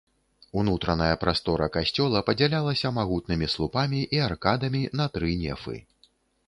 [0.61, 5.77] Унутраная прастора касцёла падзялялася магутнымі слупамі і аркадамі на тры нефы.